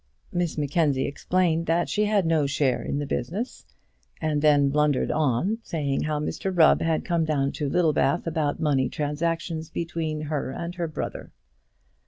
[0.33, 3.67] Miss Mackenzie explained that she had no share in the business;
[4.19, 8.89] and then blundered on, saying how Mr Rubb had come down to Littlebath about money
[8.89, 11.31] transactions between her and her brother.